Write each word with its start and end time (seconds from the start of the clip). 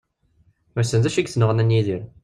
Wissen 0.73 1.01
d 1.03 1.05
acu 1.09 1.17
i 1.19 1.23
yesnuɣnan 1.23 1.73
Yidir? 1.75 2.03